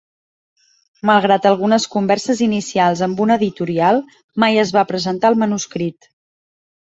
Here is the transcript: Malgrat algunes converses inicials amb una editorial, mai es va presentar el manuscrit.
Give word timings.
Malgrat 1.09 1.43
algunes 1.49 1.85
converses 1.95 2.41
inicials 2.45 3.03
amb 3.07 3.21
una 3.27 3.37
editorial, 3.41 4.01
mai 4.45 4.59
es 4.65 4.71
va 4.79 4.87
presentar 4.93 5.31
el 5.35 5.37
manuscrit. 5.43 6.09